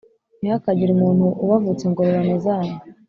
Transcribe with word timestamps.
Ntihakagire 0.39 0.91
umuntu 0.93 1.25
ubavutsa 1.43 1.81
ingororano 1.85 2.35
zanyu 2.45 2.77